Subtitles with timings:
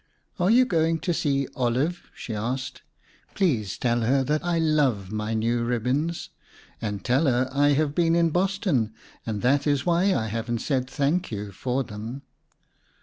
[0.39, 2.81] "Are you going to see Olive?" she asked.
[3.35, 6.31] "Please tell her that I love my new ribbons.
[6.81, 8.95] And tell her I have been in Boston
[9.27, 12.23] and that is why I haven't said 'thank you' for them."